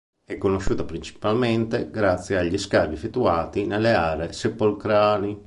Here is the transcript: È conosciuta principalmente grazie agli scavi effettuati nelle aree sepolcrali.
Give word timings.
È 0.25 0.35
conosciuta 0.39 0.83
principalmente 0.83 1.91
grazie 1.91 2.35
agli 2.39 2.57
scavi 2.57 2.95
effettuati 2.95 3.67
nelle 3.67 3.93
aree 3.93 4.33
sepolcrali. 4.33 5.39